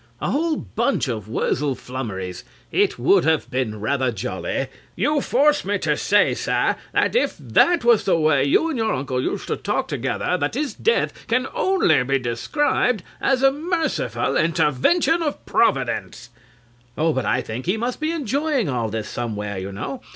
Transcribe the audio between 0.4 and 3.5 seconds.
bunch of Wurzel Flummerys; it would have